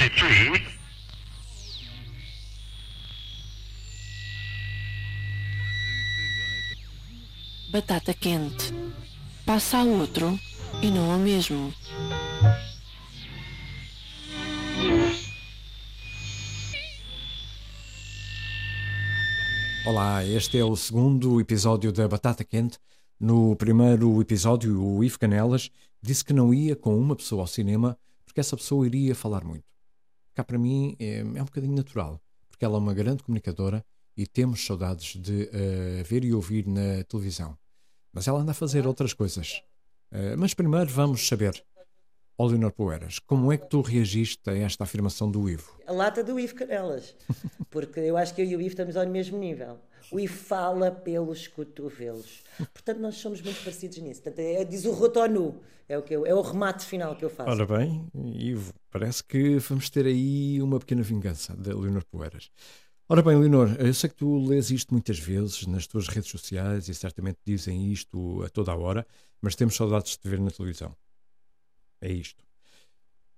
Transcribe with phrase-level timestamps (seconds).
[0.00, 0.62] 33.
[7.70, 8.72] Batata quente.
[9.44, 10.40] Passa a outro
[10.80, 11.74] e não ao mesmo.
[19.84, 22.78] Olá, este é o segundo episódio da Batata Quente.
[23.20, 25.70] No primeiro episódio, o Ivo Canelas
[26.00, 29.68] disse que não ia com uma pessoa ao cinema porque essa pessoa iria falar muito.
[30.34, 33.84] Cá para mim é, é um bocadinho natural, porque ela é uma grande comunicadora
[34.16, 37.56] e temos saudades de uh, ver e ouvir na televisão.
[38.12, 39.62] Mas ela anda a fazer outras coisas.
[40.12, 41.64] Uh, mas primeiro vamos saber,
[42.40, 45.78] Ó Leonor Poeiras, como é que tu reagiste a esta afirmação do Ivo?
[45.86, 47.14] A lata do Ivo Canelas,
[47.68, 49.78] porque eu acho que eu e o Ivo estamos ao mesmo nível.
[50.10, 52.42] O Ivo fala pelos cotovelos.
[52.72, 54.22] Portanto, nós somos muito parecidos nisso.
[54.22, 57.28] Portanto, é, diz o rotonu, é o, que eu, é o remate final que eu
[57.28, 57.50] faço.
[57.50, 62.50] Ora bem, Ivo, parece que vamos ter aí uma pequena vingança da Leonor Poeiras.
[63.06, 66.88] Ora bem, Leonor, eu sei que tu lês isto muitas vezes nas tuas redes sociais
[66.88, 69.06] e certamente dizem isto a toda a hora,
[69.42, 70.96] mas temos saudades de te ver na televisão.
[72.00, 72.42] É isto.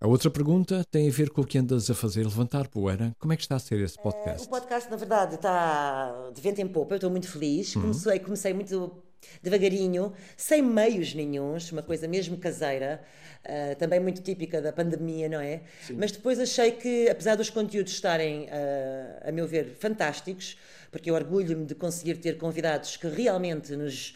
[0.00, 3.12] A outra pergunta tem a ver com o que andas a fazer, levantar poeira.
[3.18, 4.42] Como é que está a ser esse podcast?
[4.42, 6.94] Uh, o podcast, na verdade, está de vento em popa.
[6.94, 7.74] Eu estou muito feliz.
[7.74, 7.82] Uhum.
[7.82, 9.02] Comecei, comecei muito
[9.42, 13.02] devagarinho, sem meios nenhums, uma coisa mesmo caseira,
[13.44, 15.62] uh, também muito típica da pandemia, não é?
[15.82, 15.96] Sim.
[15.98, 20.56] Mas depois achei que, apesar dos conteúdos estarem, uh, a meu ver, fantásticos,
[20.92, 24.14] porque eu orgulho-me de conseguir ter convidados que realmente nos,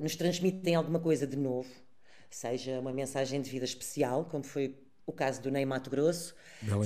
[0.00, 1.68] nos transmitem alguma coisa de novo
[2.36, 6.34] seja uma mensagem de vida especial, como foi o caso do Ney Mato Grosso,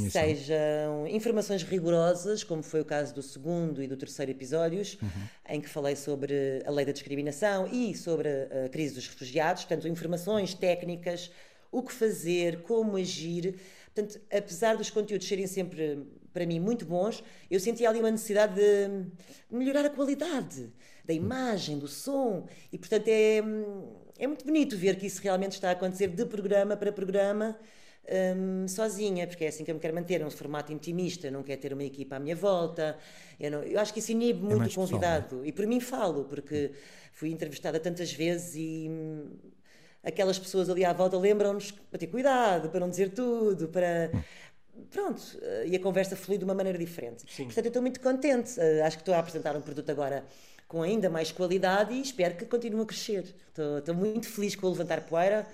[0.08, 5.08] sejam informações rigorosas, como foi o caso do segundo e do terceiro episódios, uhum.
[5.48, 9.88] em que falei sobre a lei da discriminação e sobre a crise dos refugiados, portanto,
[9.88, 11.32] informações técnicas,
[11.72, 13.58] o que fazer, como agir.
[13.92, 18.54] Portanto, apesar dos conteúdos serem sempre, para mim, muito bons, eu senti ali uma necessidade
[18.54, 19.10] de
[19.50, 20.72] melhorar a qualidade
[21.04, 23.42] da imagem, do som, e portanto é
[24.20, 27.58] é muito bonito ver que isso realmente está a acontecer de programa para programa.
[28.36, 31.60] Um, sozinha, porque é assim que eu me quero manter, um formato intimista, não quero
[31.60, 32.98] ter uma equipa à minha volta.
[33.38, 35.24] Eu, não, eu acho que isso inibe é muito é o convidado.
[35.24, 36.72] Pessoal, e por mim falo, porque
[37.12, 39.28] fui entrevistada tantas vezes e hum,
[40.02, 44.10] aquelas pessoas ali à volta lembram-nos para ter cuidado, para não dizer tudo, para.
[44.90, 45.22] Pronto,
[45.66, 47.24] e a conversa flui de uma maneira diferente.
[47.30, 47.44] Sim.
[47.44, 48.58] Portanto, eu estou muito contente.
[48.58, 50.24] Uh, acho que estou a apresentar um produto agora
[50.70, 53.34] com ainda mais qualidade e espero que continue a crescer.
[53.48, 55.44] Estou, muito feliz com o Levantar Poeira.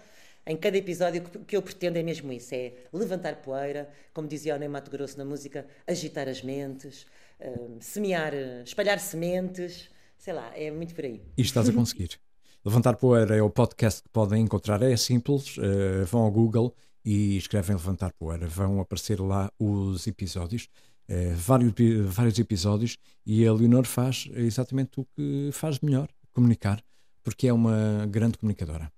[0.47, 4.55] Em cada episódio, o que eu pretendo é mesmo isso: é levantar poeira, como dizia
[4.55, 7.07] o Ney Mato Grosso na música, agitar as mentes,
[7.41, 8.33] uh, semear,
[8.65, 9.89] espalhar sementes,
[10.19, 11.21] sei lá, é muito por aí.
[11.37, 12.11] E estás a conseguir.
[12.65, 16.75] Levantar Poeira é o podcast que podem encontrar, é simples, uh, vão ao Google
[17.05, 20.69] e escrevem Levantar Poeira, vão aparecer lá os episódios.
[21.09, 21.73] Eh, vários,
[22.07, 26.83] vários episódios e a Leonor faz exatamente o que faz melhor, comunicar,
[27.23, 28.93] porque é uma grande comunicadora.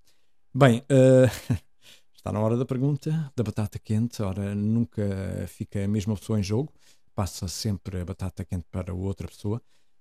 [0.54, 1.28] Bem, uh,
[2.16, 4.22] está na hora da pergunta da batata quente.
[4.22, 5.02] Ora, nunca
[5.48, 6.72] fica a mesma pessoa em jogo,
[7.14, 9.60] passa sempre a batata quente para outra pessoa.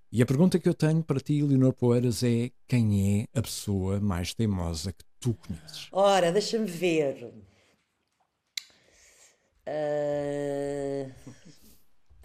[0.10, 4.00] E a pergunta que eu tenho para ti, Leonor Poeiras, é quem é a pessoa
[4.00, 5.90] mais teimosa que tu conheces?
[5.92, 7.34] Ora, deixa-me ver.
[9.68, 11.37] Uh...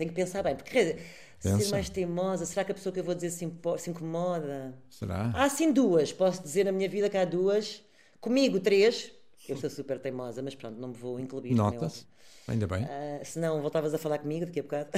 [0.03, 0.99] Tenho que pensar bem, porque
[1.39, 3.49] ser mais teimosa, será que a pessoa que eu vou dizer se,
[3.79, 4.75] se incomoda?
[4.91, 5.31] Será?
[5.33, 7.81] Há sim duas, posso dizer na minha vida que há duas.
[8.21, 9.13] Comigo, três.
[9.49, 11.55] Eu sou super teimosa, mas pronto, não me vou incluir.
[11.55, 12.05] Notas,
[12.49, 12.83] ainda bem.
[12.83, 14.91] Uh, se não, voltavas a falar comigo daqui a bocado.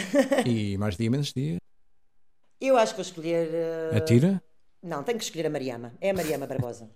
[0.46, 1.58] e mais dia, menos dia?
[2.58, 3.48] Eu acho que vou escolher.
[3.92, 3.96] Uh...
[3.96, 4.42] A tira?
[4.82, 5.92] Não, tenho que escolher a Mariama.
[6.00, 6.88] É a Mariama Barbosa.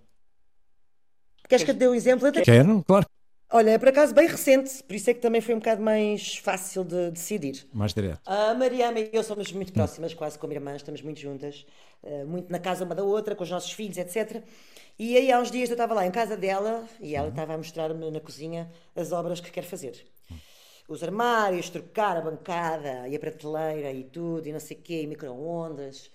[1.47, 2.31] Queres que eu te dê um exemplo?
[2.33, 3.07] Quero, claro.
[3.51, 6.37] Olha, é por acaso bem recente, por isso é que também foi um bocado mais
[6.37, 7.67] fácil de decidir.
[7.73, 8.21] Mais direto.
[8.27, 11.65] A Mariana e eu somos muito próximas, quase como irmãs, estamos muito juntas,
[12.03, 14.43] eh, muito na casa uma da outra, com os nossos filhos, etc.
[14.99, 17.57] E aí há uns dias eu estava lá em casa dela e ela estava a
[17.57, 20.07] mostrar-me na cozinha as obras que quer fazer.
[20.87, 25.03] Os armários, trocar a bancada e a prateleira e tudo, e não sei o quê,
[25.03, 26.11] e micro-ondas.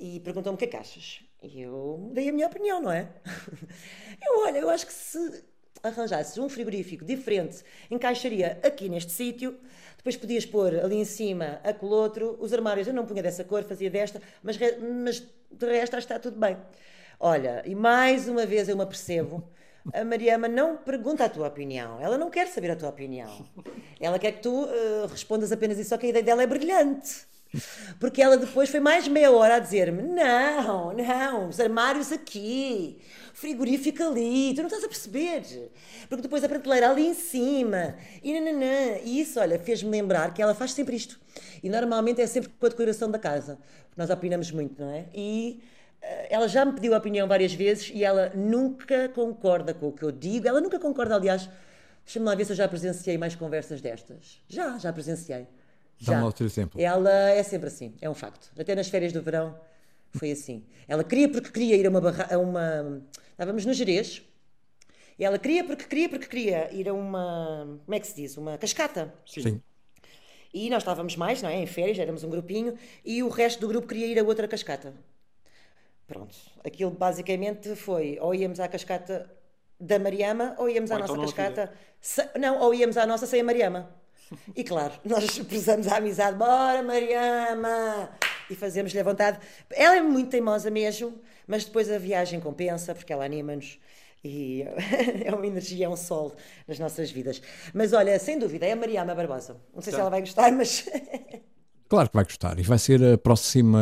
[0.00, 1.20] E perguntou-me o que é que achas.
[1.42, 3.10] E eu dei a minha opinião, não é?
[4.26, 5.44] Eu, olha, eu acho que se
[5.88, 9.56] arranjasses um frigorífico diferente, encaixaria aqui neste sítio,
[9.96, 13.62] depois podias pôr ali em cima aquele outro, os armários eu não punha dessa cor,
[13.64, 14.58] fazia desta, mas,
[15.02, 16.56] mas de resto está tudo bem.
[17.18, 19.42] Olha, e mais uma vez eu me apercebo,
[19.92, 23.46] a Mariama não pergunta a tua opinião, ela não quer saber a tua opinião.
[24.00, 27.26] Ela quer que tu uh, respondas apenas isso, só que a ideia dela é brilhante.
[27.98, 32.98] Porque ela depois foi mais meia hora a dizer-me: Não, não, os armários aqui,
[33.32, 35.42] frigorífico ali, tu não estás a perceber.
[36.08, 38.98] Porque depois a prateleira ali em cima, e nananã.
[39.04, 41.18] E isso, olha, fez-me lembrar que ela faz sempre isto.
[41.62, 43.58] E normalmente é sempre com a decoração da casa.
[43.96, 45.06] Nós opinamos muito, não é?
[45.14, 45.62] E
[46.02, 49.92] eh, ela já me pediu a opinião várias vezes e ela nunca concorda com o
[49.92, 50.46] que eu digo.
[50.46, 51.48] Ela nunca concorda, aliás.
[52.04, 54.42] Deixa-me lá ver se eu já presenciei mais conversas destas.
[54.48, 55.46] Já, já presenciei.
[56.00, 56.80] Dá-me lá outro exemplo.
[56.80, 58.50] Ela é sempre assim, é um facto.
[58.58, 59.58] Até nas férias do verão
[60.12, 60.64] foi assim.
[60.86, 62.00] Ela queria porque queria ir a uma.
[62.00, 62.28] Barra...
[62.34, 63.02] a uma...
[63.30, 64.22] Estávamos no Jerez.
[65.18, 67.78] E ela queria porque queria porque queria ir a uma.
[67.84, 68.36] Como é que se diz?
[68.36, 69.14] Uma cascata.
[69.26, 69.60] Sim.
[70.52, 71.56] E nós estávamos mais, não é?
[71.56, 72.76] Em férias, éramos um grupinho.
[73.04, 74.92] E o resto do grupo queria ir a outra cascata.
[76.06, 76.34] Pronto.
[76.64, 79.30] Aquilo basicamente foi: ou íamos à cascata
[79.80, 81.72] da Mariama ou íamos à Ou nossa então não cascata.
[82.00, 83.90] se- Não, ou íamos à nossa sem a Mariama.
[84.54, 88.10] E claro, nós prezamos a amizade, bora Mariama!
[88.50, 89.38] E fazemos-lhe a vontade.
[89.70, 91.14] Ela é muito teimosa mesmo,
[91.46, 93.78] mas depois a viagem compensa, porque ela anima-nos.
[94.22, 94.62] E
[95.24, 96.34] é uma energia, é um sol
[96.66, 97.40] nas nossas vidas.
[97.72, 99.56] Mas olha, sem dúvida, é a Mariama Barbosa.
[99.74, 100.86] Não sei se ela vai gostar, mas
[101.88, 102.58] Claro que vai gostar.
[102.58, 103.80] E vai ser a próxima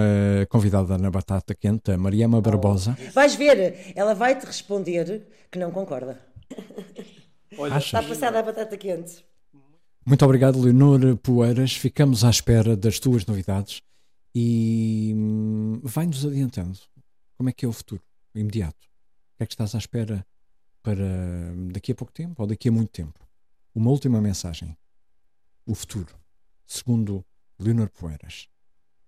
[0.48, 2.96] convidada na Batata Quente, a Mariama Barbosa.
[3.12, 6.20] vais ver, ela vai te responder que não concorda.
[7.56, 8.00] Olha, Achas?
[8.00, 9.24] Está passada a batata quente.
[10.04, 11.74] Muito obrigado, Leonor Poeiras.
[11.74, 13.82] Ficamos à espera das tuas novidades
[14.34, 16.76] e hum, vai-nos adiantando.
[17.36, 18.02] Como é que é o futuro
[18.34, 18.84] imediato?
[19.34, 20.26] O que é que estás à espera
[20.82, 21.06] para
[21.72, 23.20] daqui a pouco tempo ou daqui a muito tempo?
[23.72, 24.76] Uma última mensagem.
[25.64, 26.12] O futuro,
[26.66, 27.24] segundo
[27.56, 28.48] Leonor Poeiras.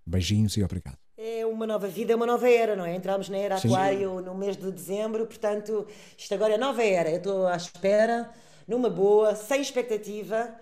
[0.06, 0.98] Beijinhos e obrigado.
[1.16, 2.94] É uma nova vida, é uma nova era, não é?
[2.94, 3.68] Entramos na era Sim.
[3.68, 7.10] Aquário no mês de dezembro, portanto, isto agora é nova era.
[7.10, 8.30] Eu estou à espera,
[8.68, 10.54] numa boa, sem expectativa,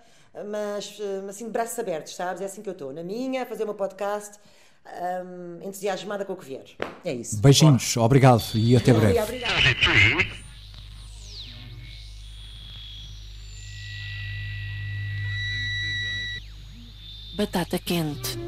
[0.51, 2.41] mas eh, assim de braços abertos, sabes?
[2.43, 4.39] É assim que eu estou, na minha, a fazer o meu podcast,
[5.25, 6.65] hum, entusiasmada com o que vier.
[7.05, 7.41] É isso.
[7.41, 9.19] Beijinhos, obrigado e até breve.
[9.19, 9.55] Obrigada.
[17.37, 18.39] Batata quente.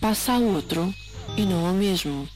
[0.00, 0.92] Passa a outro
[1.36, 2.28] e não ao mesmo.